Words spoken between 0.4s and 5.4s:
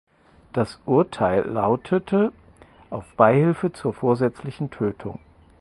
Das Urteil lautete auf Beihilfe zur vorsätzlichen Tötung.